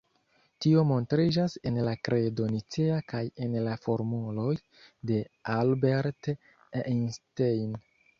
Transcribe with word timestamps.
Tio 0.65 0.83
montriĝas 0.91 1.57
en 1.71 1.75
la 1.87 1.91
Kredo 2.07 2.47
Nicea 2.53 2.95
kaj 3.13 3.21
en 3.47 3.57
la 3.67 3.75
formuloj 3.83 4.55
de 5.11 5.19
Albert 5.57 6.31
Einstein. 6.81 7.77